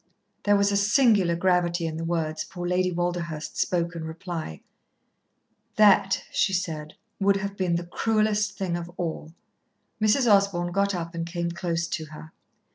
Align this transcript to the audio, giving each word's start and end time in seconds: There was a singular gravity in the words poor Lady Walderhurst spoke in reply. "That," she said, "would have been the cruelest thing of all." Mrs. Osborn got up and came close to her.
There 0.45 0.55
was 0.55 0.71
a 0.71 0.77
singular 0.77 1.35
gravity 1.35 1.85
in 1.85 1.95
the 1.97 2.03
words 2.03 2.43
poor 2.43 2.67
Lady 2.67 2.91
Walderhurst 2.91 3.55
spoke 3.57 3.95
in 3.95 4.03
reply. 4.03 4.61
"That," 5.75 6.23
she 6.31 6.53
said, 6.53 6.95
"would 7.19 7.35
have 7.35 7.55
been 7.55 7.75
the 7.75 7.85
cruelest 7.85 8.57
thing 8.57 8.75
of 8.75 8.89
all." 8.97 9.35
Mrs. 10.01 10.25
Osborn 10.25 10.71
got 10.71 10.95
up 10.95 11.13
and 11.13 11.27
came 11.27 11.51
close 11.51 11.85
to 11.89 12.05
her. 12.05 12.31